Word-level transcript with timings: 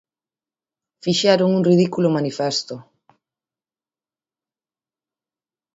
Fixeron 1.03 1.49
un 1.57 1.63
ridículo 1.69 2.13
manifesto. 2.17 2.75